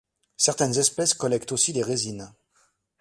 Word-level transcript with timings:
Certaines 0.35 0.79
espèces 0.79 1.13
collectent 1.13 1.51
aussi 1.51 1.73
des 1.73 1.83
résines. 1.83 2.33